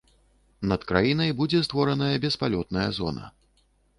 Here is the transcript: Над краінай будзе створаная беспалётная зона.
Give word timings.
Над 0.71 0.85
краінай 0.91 1.33
будзе 1.41 1.59
створаная 1.67 2.09
беспалётная 2.25 2.89
зона. 3.01 3.29